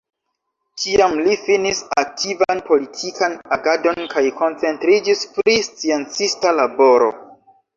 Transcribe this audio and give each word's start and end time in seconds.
Tiam 0.83 1.11
li 1.27 1.35
finis 1.49 1.81
aktivan 2.03 2.63
politikan 2.69 3.37
agadon 3.59 4.01
kaj 4.15 4.25
koncentriĝis 4.41 5.23
pri 5.37 5.57
sciencista 5.69 6.57
laboro. 6.63 7.13